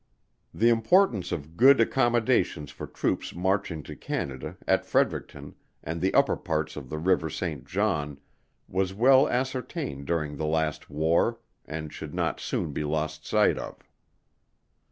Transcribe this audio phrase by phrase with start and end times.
[0.51, 6.35] The importance of good accommodations for troops marching to Canada, at Fredericton, and the upper
[6.35, 7.65] parts of the river St.
[7.67, 8.19] John,
[8.67, 11.37] was well ascertained during the last war,
[11.67, 13.77] and should not soon be lost sight of.